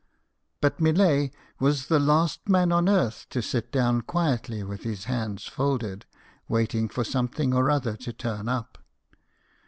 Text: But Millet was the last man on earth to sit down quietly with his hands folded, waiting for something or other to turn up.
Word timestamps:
But 0.61 0.79
Millet 0.79 1.31
was 1.59 1.85
the 1.85 1.99
last 1.99 2.49
man 2.49 2.71
on 2.71 2.89
earth 2.89 3.27
to 3.29 3.39
sit 3.39 3.71
down 3.71 4.01
quietly 4.01 4.63
with 4.63 4.81
his 4.81 5.03
hands 5.03 5.45
folded, 5.45 6.07
waiting 6.49 6.89
for 6.89 7.03
something 7.03 7.53
or 7.53 7.69
other 7.69 7.95
to 7.97 8.11
turn 8.11 8.49
up. 8.49 8.79